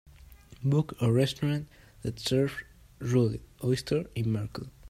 [0.63, 1.67] book a restaurant
[2.01, 2.55] that serves
[2.99, 4.65] rolled oyster in Merkel